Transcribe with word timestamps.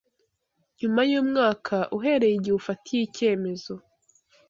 Nyuma 0.79 1.01
y’umwaka 1.11 1.75
uhereye 1.97 2.33
igihe 2.37 2.55
ufatiye 2.61 3.01
icyemezo, 3.07 3.73